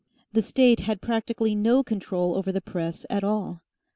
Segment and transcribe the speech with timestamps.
[0.33, 3.61] The State had practically no control over the press at all.